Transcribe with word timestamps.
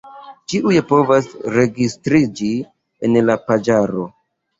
Ĉiuj 0.51 0.77
povas 0.91 1.27
registriĝi 1.57 2.49
en 3.09 3.21
la 3.27 3.37
paĝaro. 3.51 4.07